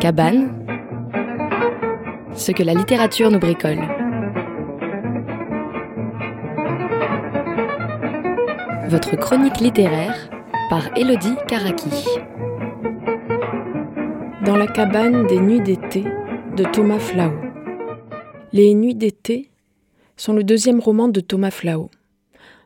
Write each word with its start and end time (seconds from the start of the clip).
Cabane, 0.00 0.48
ce 2.34 2.52
que 2.52 2.62
la 2.62 2.72
littérature 2.72 3.30
nous 3.30 3.38
bricole. 3.38 3.80
Votre 8.88 9.16
chronique 9.16 9.60
littéraire 9.60 10.30
par 10.70 10.88
Elodie 10.96 11.34
Karaki. 11.46 11.90
Dans 14.46 14.56
la 14.56 14.66
cabane 14.66 15.26
des 15.26 15.38
nuits 15.38 15.60
d'été 15.60 16.04
de 16.56 16.64
Thomas 16.64 16.98
Flao. 16.98 17.32
Les 18.54 18.72
nuits 18.72 18.94
d'été 18.94 19.50
sont 20.16 20.32
le 20.32 20.44
deuxième 20.44 20.80
roman 20.80 21.08
de 21.08 21.20
Thomas 21.20 21.50
Flao. 21.50 21.90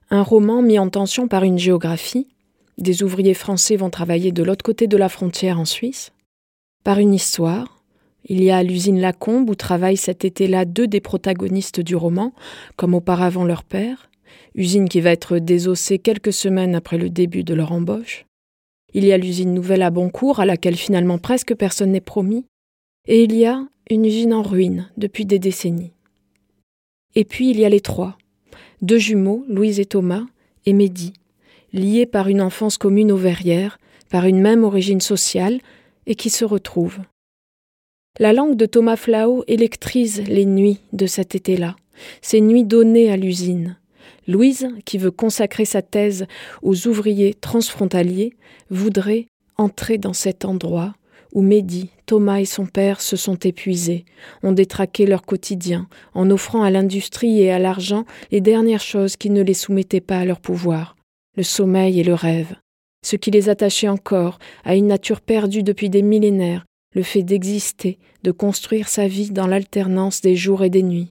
Un 0.08 0.22
roman 0.22 0.62
mis 0.62 0.78
en 0.78 0.88
tension 0.88 1.26
par 1.26 1.42
une 1.42 1.58
géographie. 1.58 2.28
Des 2.78 3.02
ouvriers 3.02 3.34
français 3.34 3.74
vont 3.74 3.90
travailler 3.90 4.30
de 4.30 4.44
l'autre 4.44 4.64
côté 4.64 4.86
de 4.86 4.96
la 4.96 5.08
frontière 5.08 5.58
en 5.58 5.64
Suisse 5.64 6.12
par 6.84 6.98
une 6.98 7.14
histoire. 7.14 7.82
Il 8.26 8.42
y 8.42 8.50
a 8.50 8.62
l'usine 8.62 9.00
Lacombe 9.00 9.50
où 9.50 9.54
travaillent 9.54 9.96
cet 9.96 10.24
été-là 10.24 10.64
deux 10.64 10.86
des 10.86 11.00
protagonistes 11.00 11.80
du 11.80 11.96
roman, 11.96 12.32
comme 12.76 12.94
auparavant 12.94 13.44
leur 13.44 13.64
père, 13.64 14.08
usine 14.54 14.88
qui 14.88 15.00
va 15.00 15.10
être 15.10 15.38
désossée 15.38 15.98
quelques 15.98 16.32
semaines 16.32 16.74
après 16.74 16.98
le 16.98 17.10
début 17.10 17.44
de 17.44 17.54
leur 17.54 17.72
embauche. 17.72 18.24
Il 18.94 19.04
y 19.04 19.12
a 19.12 19.18
l'usine 19.18 19.52
nouvelle 19.52 19.82
à 19.82 19.90
Boncourt, 19.90 20.40
à 20.40 20.46
laquelle 20.46 20.76
finalement 20.76 21.18
presque 21.18 21.54
personne 21.54 21.90
n'est 21.90 22.00
promis. 22.00 22.46
Et 23.08 23.24
il 23.24 23.34
y 23.34 23.44
a 23.44 23.66
une 23.90 24.04
usine 24.04 24.32
en 24.32 24.42
ruine 24.42 24.88
depuis 24.96 25.26
des 25.26 25.38
décennies. 25.38 25.92
Et 27.14 27.24
puis 27.24 27.50
il 27.50 27.58
y 27.58 27.64
a 27.64 27.68
les 27.68 27.80
trois, 27.80 28.16
deux 28.82 28.98
jumeaux, 28.98 29.44
Louise 29.48 29.80
et 29.80 29.84
Thomas, 29.84 30.24
et 30.64 30.72
Mehdi, 30.72 31.12
liés 31.72 32.06
par 32.06 32.28
une 32.28 32.40
enfance 32.40 32.78
commune 32.78 33.12
aux 33.12 33.16
Verrières, 33.16 33.78
par 34.10 34.24
une 34.24 34.40
même 34.40 34.64
origine 34.64 35.00
sociale, 35.00 35.60
et 36.06 36.14
qui 36.14 36.30
se 36.30 36.44
retrouvent. 36.44 37.00
La 38.20 38.32
langue 38.32 38.56
de 38.56 38.66
Thomas 38.66 38.96
Flao 38.96 39.42
électrise 39.48 40.22
les 40.28 40.44
nuits 40.44 40.78
de 40.92 41.06
cet 41.06 41.34
été-là, 41.34 41.74
ces 42.22 42.40
nuits 42.40 42.64
données 42.64 43.10
à 43.10 43.16
l'usine. 43.16 43.76
Louise, 44.28 44.68
qui 44.84 44.98
veut 44.98 45.10
consacrer 45.10 45.64
sa 45.64 45.82
thèse 45.82 46.26
aux 46.62 46.86
ouvriers 46.86 47.34
transfrontaliers, 47.34 48.34
voudrait 48.70 49.26
entrer 49.56 49.98
dans 49.98 50.12
cet 50.12 50.44
endroit 50.44 50.94
où 51.32 51.42
Mehdi, 51.42 51.90
Thomas 52.06 52.38
et 52.38 52.44
son 52.44 52.66
père 52.66 53.00
se 53.00 53.16
sont 53.16 53.34
épuisés, 53.34 54.04
ont 54.44 54.52
détraqué 54.52 55.04
leur 55.04 55.22
quotidien, 55.22 55.88
en 56.14 56.30
offrant 56.30 56.62
à 56.62 56.70
l'industrie 56.70 57.40
et 57.40 57.50
à 57.50 57.58
l'argent 57.58 58.04
les 58.30 58.40
dernières 58.40 58.80
choses 58.80 59.16
qui 59.16 59.30
ne 59.30 59.42
les 59.42 59.54
soumettaient 59.54 60.00
pas 60.00 60.18
à 60.18 60.24
leur 60.24 60.40
pouvoir, 60.40 60.94
le 61.36 61.42
sommeil 61.42 61.98
et 61.98 62.04
le 62.04 62.14
rêve 62.14 62.54
ce 63.04 63.16
qui 63.16 63.30
les 63.30 63.48
attachait 63.48 63.88
encore 63.88 64.38
à 64.64 64.74
une 64.74 64.88
nature 64.88 65.20
perdue 65.20 65.62
depuis 65.62 65.90
des 65.90 66.02
millénaires, 66.02 66.64
le 66.94 67.02
fait 67.02 67.22
d'exister, 67.22 67.98
de 68.22 68.32
construire 68.32 68.88
sa 68.88 69.06
vie 69.06 69.30
dans 69.30 69.46
l'alternance 69.46 70.22
des 70.22 70.34
jours 70.34 70.64
et 70.64 70.70
des 70.70 70.82
nuits. 70.82 71.10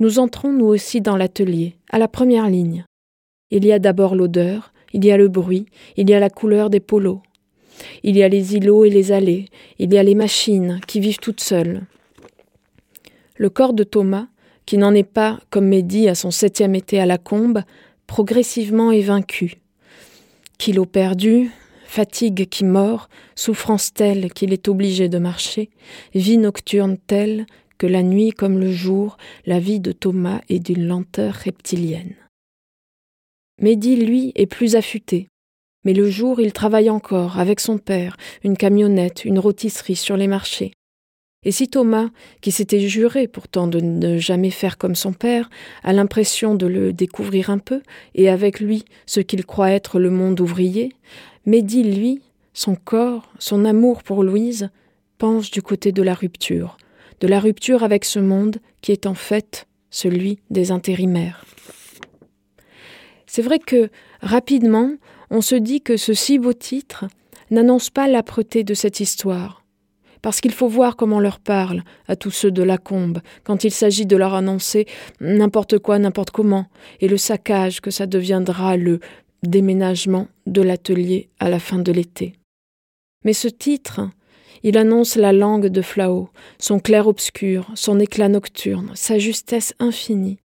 Nous 0.00 0.18
entrons 0.18 0.52
nous 0.52 0.66
aussi 0.66 1.00
dans 1.00 1.16
l'atelier, 1.16 1.76
à 1.90 1.98
la 1.98 2.08
première 2.08 2.50
ligne. 2.50 2.84
Il 3.50 3.64
y 3.64 3.72
a 3.72 3.78
d'abord 3.78 4.16
l'odeur, 4.16 4.72
il 4.92 5.04
y 5.04 5.12
a 5.12 5.16
le 5.16 5.28
bruit, 5.28 5.66
il 5.96 6.10
y 6.10 6.14
a 6.14 6.20
la 6.20 6.30
couleur 6.30 6.68
des 6.68 6.80
polos. 6.80 7.20
Il 8.02 8.16
y 8.16 8.22
a 8.22 8.28
les 8.28 8.56
îlots 8.56 8.84
et 8.84 8.90
les 8.90 9.12
allées, 9.12 9.46
il 9.78 9.94
y 9.94 9.98
a 9.98 10.02
les 10.02 10.14
machines 10.14 10.80
qui 10.86 10.98
vivent 10.98 11.20
toutes 11.20 11.40
seules. 11.40 11.82
Le 13.36 13.50
corps 13.50 13.74
de 13.74 13.84
Thomas, 13.84 14.26
qui 14.64 14.78
n'en 14.78 14.94
est 14.94 15.04
pas, 15.04 15.38
comme 15.50 15.68
Mehdi 15.68 16.08
à 16.08 16.14
son 16.14 16.32
septième 16.32 16.74
été 16.74 16.98
à 16.98 17.06
la 17.06 17.18
combe, 17.18 17.62
progressivement 18.06 18.90
est 18.90 19.02
vaincu, 19.02 19.60
Kilo 20.58 20.86
perdu, 20.86 21.50
fatigue 21.86 22.48
qui 22.48 22.64
mord, 22.64 23.08
souffrance 23.34 23.92
telle 23.92 24.32
qu'il 24.32 24.52
est 24.52 24.68
obligé 24.68 25.08
de 25.08 25.18
marcher, 25.18 25.70
vie 26.14 26.38
nocturne 26.38 26.96
telle 26.98 27.46
que 27.78 27.86
la 27.86 28.02
nuit 28.02 28.30
comme 28.30 28.58
le 28.58 28.72
jour, 28.72 29.16
la 29.44 29.60
vie 29.60 29.80
de 29.80 29.92
Thomas 29.92 30.40
est 30.48 30.58
d'une 30.58 30.86
lenteur 30.86 31.34
reptilienne. 31.34 32.14
Mehdi, 33.60 33.96
lui, 33.96 34.32
est 34.34 34.46
plus 34.46 34.76
affûté. 34.76 35.28
Mais 35.84 35.94
le 35.94 36.10
jour, 36.10 36.40
il 36.40 36.52
travaille 36.52 36.90
encore, 36.90 37.38
avec 37.38 37.60
son 37.60 37.78
père, 37.78 38.16
une 38.42 38.56
camionnette, 38.56 39.24
une 39.24 39.38
rôtisserie 39.38 39.96
sur 39.96 40.16
les 40.16 40.26
marchés. 40.26 40.72
Et 41.44 41.52
si 41.52 41.68
Thomas, 41.68 42.08
qui 42.40 42.50
s'était 42.50 42.80
juré 42.80 43.28
pourtant 43.28 43.68
de 43.68 43.80
ne 43.80 44.18
jamais 44.18 44.50
faire 44.50 44.78
comme 44.78 44.96
son 44.96 45.12
père, 45.12 45.48
a 45.84 45.92
l'impression 45.92 46.54
de 46.54 46.66
le 46.66 46.92
découvrir 46.92 47.50
un 47.50 47.58
peu, 47.58 47.82
et 48.14 48.28
avec 48.28 48.58
lui 48.60 48.84
ce 49.06 49.20
qu'il 49.20 49.44
croit 49.46 49.70
être 49.70 49.98
le 50.00 50.10
monde 50.10 50.40
ouvrier, 50.40 50.92
Mehdi, 51.44 51.84
lui, 51.84 52.22
son 52.52 52.74
corps, 52.74 53.32
son 53.38 53.64
amour 53.64 54.02
pour 54.02 54.24
Louise, 54.24 54.70
penche 55.18 55.50
du 55.50 55.62
côté 55.62 55.92
de 55.92 56.02
la 56.02 56.14
rupture, 56.14 56.76
de 57.20 57.28
la 57.28 57.38
rupture 57.38 57.84
avec 57.84 58.04
ce 58.04 58.18
monde 58.18 58.56
qui 58.80 58.92
est 58.92 59.06
en 59.06 59.14
fait 59.14 59.66
celui 59.90 60.40
des 60.50 60.72
intérimaires. 60.72 61.44
C'est 63.26 63.42
vrai 63.42 63.58
que, 63.58 63.90
rapidement, 64.20 64.92
on 65.30 65.40
se 65.40 65.54
dit 65.54 65.80
que 65.80 65.96
ce 65.96 66.14
si 66.14 66.38
beau 66.38 66.52
titre 66.52 67.04
n'annonce 67.50 67.90
pas 67.90 68.08
l'âpreté 68.08 68.64
de 68.64 68.74
cette 68.74 69.00
histoire, 69.00 69.64
parce 70.22 70.40
qu'il 70.40 70.52
faut 70.52 70.68
voir 70.68 70.96
comment 70.96 71.16
on 71.16 71.20
leur 71.20 71.40
parle 71.40 71.82
à 72.08 72.16
tous 72.16 72.30
ceux 72.30 72.50
de 72.50 72.62
la 72.62 72.78
combe, 72.78 73.20
quand 73.44 73.64
il 73.64 73.70
s'agit 73.70 74.06
de 74.06 74.16
leur 74.16 74.34
annoncer 74.34 74.86
n'importe 75.20 75.78
quoi, 75.78 75.98
n'importe 75.98 76.30
comment, 76.30 76.66
et 77.00 77.08
le 77.08 77.16
saccage 77.16 77.80
que 77.80 77.90
ça 77.90 78.06
deviendra 78.06 78.76
le 78.76 79.00
déménagement 79.42 80.28
de 80.46 80.62
l'atelier 80.62 81.28
à 81.38 81.48
la 81.48 81.58
fin 81.58 81.78
de 81.78 81.92
l'été. 81.92 82.34
Mais 83.24 83.32
ce 83.32 83.48
titre, 83.48 84.00
il 84.62 84.78
annonce 84.78 85.16
la 85.16 85.32
langue 85.32 85.66
de 85.66 85.82
Flao, 85.82 86.30
son 86.58 86.80
clair-obscur, 86.80 87.70
son 87.74 88.00
éclat 88.00 88.28
nocturne, 88.28 88.90
sa 88.94 89.18
justesse 89.18 89.74
infinie. 89.78 90.38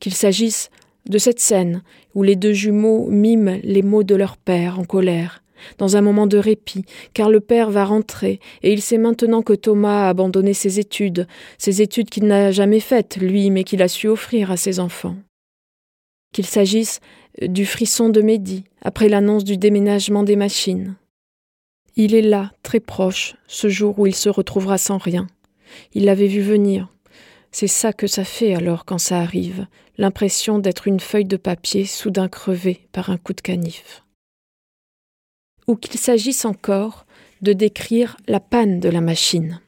Qu'il 0.00 0.14
s'agisse 0.14 0.70
de 1.08 1.18
cette 1.18 1.40
scène 1.40 1.82
où 2.14 2.22
les 2.22 2.36
deux 2.36 2.52
jumeaux 2.52 3.08
miment 3.08 3.58
les 3.62 3.82
mots 3.82 4.02
de 4.02 4.14
leur 4.14 4.36
père 4.36 4.78
en 4.78 4.84
colère, 4.84 5.41
dans 5.78 5.96
un 5.96 6.00
moment 6.00 6.26
de 6.26 6.38
répit, 6.38 6.84
car 7.14 7.30
le 7.30 7.40
père 7.40 7.70
va 7.70 7.84
rentrer, 7.84 8.40
et 8.62 8.72
il 8.72 8.82
sait 8.82 8.98
maintenant 8.98 9.42
que 9.42 9.52
Thomas 9.52 10.06
a 10.06 10.08
abandonné 10.08 10.54
ses 10.54 10.80
études, 10.80 11.26
ses 11.58 11.82
études 11.82 12.10
qu'il 12.10 12.26
n'a 12.26 12.50
jamais 12.50 12.80
faites, 12.80 13.16
lui, 13.16 13.50
mais 13.50 13.64
qu'il 13.64 13.82
a 13.82 13.88
su 13.88 14.08
offrir 14.08 14.50
à 14.50 14.56
ses 14.56 14.80
enfants. 14.80 15.16
Qu'il 16.32 16.46
s'agisse 16.46 17.00
du 17.40 17.66
frisson 17.66 18.08
de 18.08 18.20
Mehdi, 18.20 18.64
après 18.82 19.08
l'annonce 19.08 19.44
du 19.44 19.56
déménagement 19.56 20.22
des 20.22 20.36
machines. 20.36 20.96
Il 21.96 22.14
est 22.14 22.22
là, 22.22 22.52
très 22.62 22.80
proche, 22.80 23.36
ce 23.46 23.68
jour 23.68 23.98
où 23.98 24.06
il 24.06 24.14
se 24.14 24.28
retrouvera 24.28 24.78
sans 24.78 24.98
rien. 24.98 25.26
Il 25.92 26.04
l'avait 26.04 26.26
vu 26.26 26.40
venir. 26.40 26.88
C'est 27.50 27.66
ça 27.66 27.92
que 27.92 28.06
ça 28.06 28.24
fait 28.24 28.54
alors 28.54 28.86
quand 28.86 28.98
ça 28.98 29.18
arrive, 29.18 29.66
l'impression 29.98 30.58
d'être 30.58 30.88
une 30.88 31.00
feuille 31.00 31.26
de 31.26 31.36
papier 31.36 31.84
soudain 31.84 32.28
crevée 32.28 32.88
par 32.92 33.10
un 33.10 33.18
coup 33.18 33.34
de 33.34 33.42
canif 33.42 34.02
ou 35.66 35.76
qu'il 35.76 35.98
s'agisse 35.98 36.44
encore 36.44 37.06
de 37.40 37.52
décrire 37.52 38.16
la 38.26 38.40
panne 38.40 38.80
de 38.80 38.88
la 38.88 39.00
machine. 39.00 39.60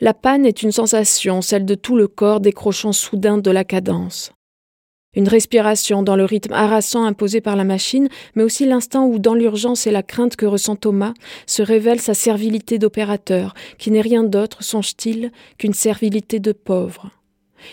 La 0.00 0.14
panne 0.14 0.44
est 0.44 0.62
une 0.62 0.72
sensation, 0.72 1.40
celle 1.40 1.64
de 1.64 1.74
tout 1.74 1.96
le 1.96 2.08
corps 2.08 2.40
décrochant 2.40 2.92
soudain 2.92 3.38
de 3.38 3.50
la 3.50 3.64
cadence. 3.64 4.32
Une 5.14 5.28
respiration 5.28 6.02
dans 6.02 6.16
le 6.16 6.24
rythme 6.24 6.52
harassant 6.52 7.04
imposé 7.04 7.40
par 7.40 7.54
la 7.54 7.62
machine, 7.62 8.08
mais 8.34 8.42
aussi 8.42 8.66
l'instant 8.66 9.06
où, 9.06 9.20
dans 9.20 9.34
l'urgence 9.34 9.86
et 9.86 9.92
la 9.92 10.02
crainte 10.02 10.34
que 10.34 10.46
ressent 10.46 10.74
Thomas, 10.74 11.14
se 11.46 11.62
révèle 11.62 12.00
sa 12.00 12.14
servilité 12.14 12.78
d'opérateur, 12.78 13.54
qui 13.78 13.92
n'est 13.92 14.00
rien 14.00 14.24
d'autre, 14.24 14.64
songe-t-il, 14.64 15.30
qu'une 15.58 15.74
servilité 15.74 16.40
de 16.40 16.50
pauvre. 16.50 17.10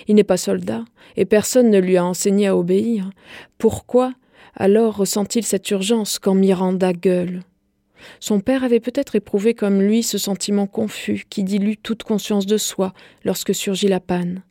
Il 0.07 0.15
n'est 0.15 0.23
pas 0.23 0.37
soldat, 0.37 0.85
et 1.17 1.25
personne 1.25 1.71
ne 1.71 1.79
lui 1.79 1.97
a 1.97 2.05
enseigné 2.05 2.47
à 2.47 2.55
obéir. 2.55 3.09
Pourquoi 3.57 4.13
alors 4.55 4.97
ressent-il 4.97 5.45
cette 5.45 5.69
urgence 5.71 6.19
quand 6.19 6.33
Miranda 6.33 6.93
gueule? 6.93 7.41
Son 8.19 8.39
père 8.39 8.63
avait 8.63 8.79
peut-être 8.79 9.15
éprouvé 9.15 9.53
comme 9.53 9.81
lui 9.81 10.03
ce 10.03 10.17
sentiment 10.17 10.67
confus 10.67 11.25
qui 11.29 11.43
dilue 11.43 11.75
toute 11.81 12.03
conscience 12.03 12.45
de 12.45 12.57
soi 12.57 12.93
lorsque 13.23 13.53
surgit 13.53 13.87
la 13.87 13.99
panne. 13.99 14.41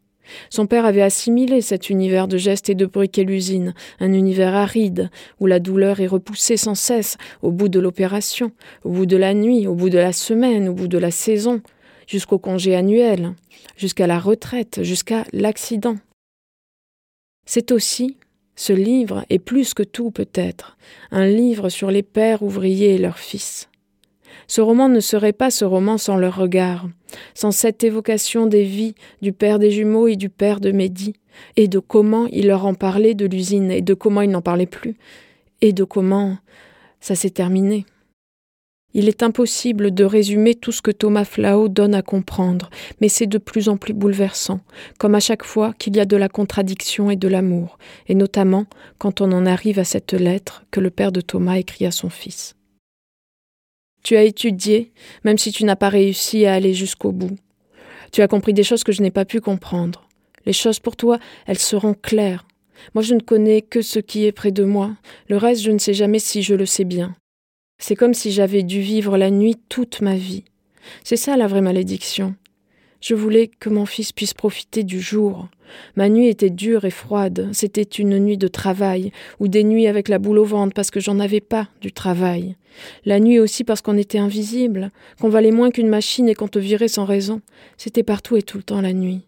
Son 0.49 0.67
père 0.67 0.85
avait 0.85 1.02
assimilé 1.02 1.61
cet 1.61 1.91
univers 1.91 2.29
de 2.29 2.37
gestes 2.37 2.70
et 2.70 2.76
de 2.76 2.87
bruit 2.87 3.08
qu'est 3.08 3.25
l'usine, 3.25 3.75
un 3.99 4.12
univers 4.12 4.55
aride, 4.55 5.11
où 5.41 5.47
la 5.47 5.58
douleur 5.58 6.00
est 6.00 6.06
repoussée 6.06 6.56
sans 6.56 6.76
cesse, 6.76 7.17
au 7.43 7.50
bout 7.50 7.69
de 7.69 7.81
l'opération, 7.81 8.52
au 8.85 8.91
bout 8.91 9.06
de 9.06 9.17
la 9.17 9.35
nuit, 9.35 9.67
au 9.67 9.75
bout 9.75 9.91
de 9.91 9.99
la 9.99 10.12
semaine, 10.12 10.69
au 10.69 10.73
bout 10.73 10.87
de 10.87 10.99
la 10.99 11.11
saison, 11.11 11.61
jusqu'au 12.06 12.38
congé 12.38 12.76
annuel, 12.76 13.35
jusqu'à 13.76 14.06
la 14.06 14.20
retraite, 14.20 14.82
jusqu'à 14.82 15.25
l'accident. 15.32 15.97
C'est 17.47 17.73
aussi, 17.73 18.17
ce 18.61 18.75
livre 18.75 19.25
est 19.31 19.39
plus 19.39 19.73
que 19.73 19.83
tout 19.83 20.11
peut-être, 20.11 20.77
un 21.11 21.27
livre 21.27 21.71
sur 21.71 21.91
les 21.91 22.03
pères 22.03 22.43
ouvriers 22.43 22.97
et 22.97 22.99
leurs 22.99 23.19
fils. 23.19 23.71
Ce 24.49 24.61
roman 24.61 24.91
ne 24.91 25.01
serait 25.01 25.33
pas 25.33 25.51
ce 25.51 25.65
roman 25.65 25.97
sans 25.97 26.19
leur 26.19 26.37
regard, 26.37 26.87
sans 27.33 27.53
cette 27.53 27.85
évocation 27.85 28.45
des 28.45 28.65
vies 28.65 28.95
du 29.23 29.33
père 29.33 29.59
des 29.59 29.71
jumeaux 29.71 30.09
et 30.09 30.17
du 30.17 30.29
père 30.29 30.61
de 30.61 30.73
Mehdi, 30.73 31.15
et 31.57 31.69
de 31.69 31.79
comment 31.79 32.27
il 32.27 32.49
leur 32.49 32.67
en 32.67 32.75
parlait 32.75 33.15
de 33.15 33.25
l'usine, 33.25 33.71
et 33.71 33.81
de 33.81 33.95
comment 33.95 34.21
il 34.21 34.31
n'en 34.31 34.43
parlait 34.43 34.67
plus, 34.67 34.99
et 35.62 35.73
de 35.73 35.85
comment 35.85 36.37
ça 37.01 37.15
s'est 37.15 37.31
terminé. 37.31 37.87
Il 38.92 39.08
est 39.08 39.22
impossible 39.22 39.94
de 39.94 40.04
résumer 40.04 40.56
tout 40.56 40.72
ce 40.72 40.82
que 40.82 40.90
Thomas 40.90 41.25
Flao 41.25 41.69
donne 41.69 41.94
à 41.94 42.02
comprendre, 42.02 42.70
mais 43.00 43.08
c'est 43.08 43.28
de 43.28 43.38
plus 43.38 43.69
en 43.69 43.76
plus 43.76 43.92
bouleversant, 43.92 44.60
comme 44.98 45.14
à 45.14 45.20
chaque 45.20 45.44
fois 45.44 45.72
qu'il 45.78 45.96
y 45.96 46.00
a 46.00 46.04
de 46.04 46.16
la 46.16 46.28
contradiction 46.28 47.08
et 47.08 47.16
de 47.16 47.28
l'amour, 47.28 47.78
et 48.08 48.16
notamment 48.16 48.66
quand 48.98 49.20
on 49.20 49.31
en 49.31 49.46
arrive 49.46 49.78
à 49.78 49.84
cette 49.84 50.12
lettre 50.12 50.64
que 50.72 50.81
le 50.81 50.90
père 50.90 51.12
de 51.12 51.20
Thomas 51.20 51.58
écrit 51.58 51.87
à 51.87 51.92
son 51.92 52.10
fils. 52.10 52.56
Tu 54.02 54.16
as 54.16 54.25
étudié, 54.25 54.92
même 55.25 55.38
si 55.38 55.52
tu 55.52 55.64
n'as 55.64 55.76
pas 55.76 55.88
réussi 55.88 56.46
à 56.46 56.54
aller 56.54 56.75
jusqu'au 56.75 57.12
bout. 57.12 57.37
Tu 58.12 58.22
as 58.22 58.28
compris 58.28 58.54
des 58.54 58.64
choses 58.64 58.82
que 58.82 58.92
je 58.92 59.02
n'ai 59.02 59.10
pas 59.12 59.25
pu 59.25 59.40
comprendre. 59.40 60.08
Les 60.46 60.52
choses 60.52 60.81
pour 60.81 60.96
toi, 60.96 61.19
elles 61.46 61.58
seront 61.58 61.94
claires. 61.94 62.46
Moi, 62.94 63.02
je 63.02 63.14
ne 63.14 63.20
connais 63.20 63.62
que 63.62 63.82
ce 63.82 63.98
qui 63.98 64.25
est 64.25 64.32
près 64.32 64.52
de 64.52 64.64
moi. 64.64 64.96
Le 65.28 65.37
reste, 65.37 65.62
je 65.62 65.70
ne 65.70 65.78
sais 65.78 65.94
jamais 65.94 66.19
si 66.19 66.42
je 66.42 66.54
le 66.54 66.66
sais 66.66 66.84
bien. 66.84 67.14
C'est 67.82 67.97
comme 67.97 68.15
si 68.15 68.31
j'avais 68.31 68.62
dû 68.62 68.81
vivre 68.81 69.17
la 69.17 69.31
nuit 69.31 69.56
toute 69.71 70.03
ma 70.03 70.15
vie. 70.15 70.44
C'est 71.03 71.17
ça 71.17 71.38
la 71.38 71.47
vraie 71.47 71.62
malédiction. 71.62 72.35
Je 73.00 73.15
voulais 73.15 73.49
que 73.49 73.71
mon 73.71 73.87
fils 73.87 74.12
puisse 74.12 74.35
profiter 74.35 74.85
du 74.85 75.00
jour. 75.00 75.49
Ma 75.97 76.11
nuit 76.11 76.29
était 76.29 76.50
dure 76.50 76.85
et 76.85 76.91
froide. 76.91 77.49
C'était 77.53 77.82
une 77.82 78.19
nuit 78.19 78.37
de 78.37 78.49
travail, 78.49 79.12
ou 79.38 79.49
des 79.49 79.65
nuits 79.65 79.87
avec 79.87 80.09
la 80.09 80.19
boule 80.19 80.38
au 80.38 80.44
ventre 80.44 80.75
parce 80.75 80.91
que 80.91 81.00
j'en 81.00 81.19
avais 81.21 81.41
pas 81.41 81.69
du 81.81 81.91
travail. 81.91 82.55
La 83.06 83.19
nuit 83.19 83.38
aussi 83.38 83.65
parce 83.65 83.81
qu'on 83.81 83.97
était 83.97 84.19
invisible, 84.19 84.91
qu'on 85.19 85.31
valait 85.31 85.50
moins 85.50 85.71
qu'une 85.71 85.88
machine 85.88 86.29
et 86.29 86.35
qu'on 86.35 86.49
te 86.49 86.59
virait 86.59 86.88
sans 86.88 87.06
raison. 87.06 87.41
C'était 87.79 88.03
partout 88.03 88.37
et 88.37 88.43
tout 88.43 88.59
le 88.59 88.62
temps 88.62 88.83
la 88.83 88.93
nuit. 88.93 89.26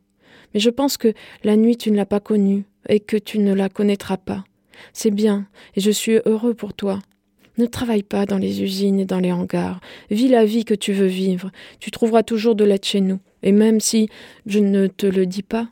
Mais 0.52 0.60
je 0.60 0.68
pense 0.68 0.98
que 0.98 1.14
la 1.42 1.56
nuit 1.56 1.78
tu 1.78 1.90
ne 1.90 1.96
l'as 1.96 2.04
pas 2.04 2.20
connue 2.20 2.64
et 2.90 3.00
que 3.00 3.16
tu 3.16 3.38
ne 3.38 3.54
la 3.54 3.70
connaîtras 3.70 4.18
pas. 4.18 4.44
C'est 4.92 5.10
bien, 5.10 5.46
et 5.74 5.80
je 5.80 5.90
suis 5.90 6.20
heureux 6.26 6.52
pour 6.52 6.74
toi. 6.74 6.98
Ne 7.62 7.68
travaille 7.68 8.02
pas 8.02 8.26
dans 8.26 8.38
les 8.38 8.60
usines 8.60 8.98
et 8.98 9.04
dans 9.04 9.20
les 9.20 9.30
hangars. 9.30 9.80
Vis 10.10 10.26
la 10.26 10.44
vie 10.44 10.64
que 10.64 10.74
tu 10.74 10.92
veux 10.92 11.06
vivre. 11.06 11.52
Tu 11.78 11.92
trouveras 11.92 12.24
toujours 12.24 12.56
de 12.56 12.64
l'aide 12.64 12.84
chez 12.84 13.00
nous. 13.00 13.20
Et 13.44 13.52
même 13.52 13.78
si 13.78 14.08
je 14.46 14.58
ne 14.58 14.88
te 14.88 15.06
le 15.06 15.26
dis 15.26 15.44
pas, 15.44 15.68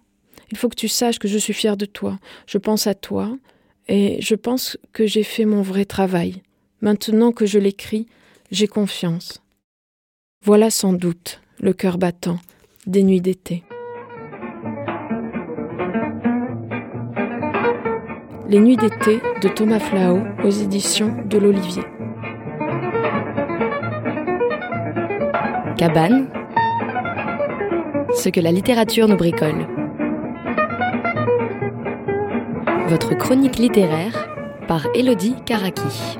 il 0.53 0.57
faut 0.57 0.69
que 0.69 0.77
tu 0.77 0.87
saches 0.87 1.19
que 1.19 1.27
je 1.27 1.37
suis 1.37 1.53
fière 1.53 1.77
de 1.77 1.87
toi. 1.87 2.21
Je 2.47 2.59
pense 2.59 2.87
à 2.87 2.95
toi 2.95 3.37
et 3.89 4.23
je 4.23 4.37
pense 4.37 4.79
que 4.93 5.05
j'ai 5.05 5.25
fait 5.25 5.45
mon 5.45 5.63
vrai 5.63 5.85
travail. 5.85 6.43
Maintenant 6.81 7.33
que 7.33 7.45
je 7.45 7.59
l'écris, 7.59 8.07
j'ai 8.53 8.69
confiance. 8.69 9.43
Voilà 10.45 10.71
sans 10.71 10.93
doute 10.93 11.41
le 11.59 11.73
cœur 11.73 11.99
battant 11.99 12.39
des 12.87 13.03
nuits 13.03 13.21
d'été. 13.21 13.65
Les 18.51 18.59
nuits 18.59 18.77
d'été 18.77 19.21
de 19.41 19.49
Thomas 19.49 19.79
Flao 19.79 20.19
aux 20.43 20.51
éditions 20.51 21.15
de 21.25 21.39
l'Olivier. 21.39 21.85
Cabane. 25.77 26.27
Ce 28.13 28.29
que 28.29 28.41
la 28.41 28.51
littérature 28.51 29.07
nous 29.07 29.17
bricole. 29.17 29.69
Votre 32.89 33.17
chronique 33.17 33.57
littéraire 33.57 34.29
par 34.67 34.85
Elodie 34.97 35.37
Karaki. 35.47 36.19